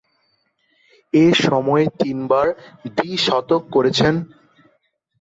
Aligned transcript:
এ 1.13 1.25
সময়ে 1.45 1.85
তিনবার 1.99 2.47
দ্বি-শতক 2.95 3.61
করেছেন। 3.71 4.13